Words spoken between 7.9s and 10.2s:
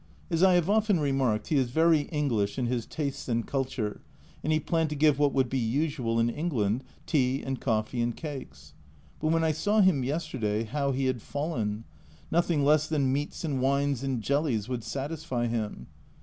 and cakes. But when I saw him